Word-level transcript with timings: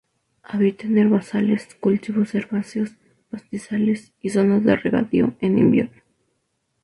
Habita 0.41 0.87
en 0.87 0.97
herbazales, 0.97 1.75
cultivos 1.79 2.33
herbáceos, 2.33 2.93
pastizales 3.29 4.13
y 4.19 4.31
zonas 4.31 4.63
de 4.63 4.75
regadío 4.75 5.35
en 5.41 5.59
invierno. 5.59 6.01